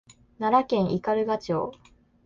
[0.39, 1.73] 奈良県斑鳩町